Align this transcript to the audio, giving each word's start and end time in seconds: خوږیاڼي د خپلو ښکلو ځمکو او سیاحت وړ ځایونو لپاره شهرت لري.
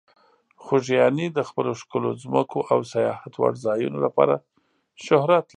خوږیاڼي 0.63 1.25
د 1.33 1.39
خپلو 1.49 1.71
ښکلو 1.81 2.09
ځمکو 2.23 2.59
او 2.71 2.79
سیاحت 2.93 3.33
وړ 3.37 3.53
ځایونو 3.65 3.97
لپاره 4.05 4.35
شهرت 5.05 5.45
لري. 5.45 5.49